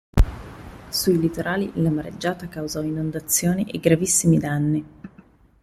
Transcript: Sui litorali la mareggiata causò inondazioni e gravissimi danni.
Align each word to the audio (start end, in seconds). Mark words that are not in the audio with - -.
Sui 0.89 1.19
litorali 1.19 1.71
la 1.75 1.91
mareggiata 1.91 2.47
causò 2.47 2.81
inondazioni 2.81 3.65
e 3.69 3.79
gravissimi 3.79 4.39
danni. 4.39 4.85